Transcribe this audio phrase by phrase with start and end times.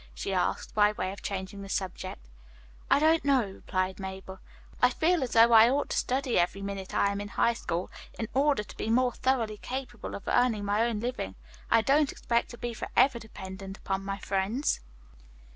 [0.15, 2.27] she asked, by way of changing the subject.
[2.89, 4.39] "I don't know," replied Mabel.
[4.81, 7.91] "I feel as though I ought to study every minute I am in High School,
[8.17, 11.35] in order to be more thoroughly capable of earning my own living.
[11.69, 14.79] I don't expect to be forever dependent upon my friends."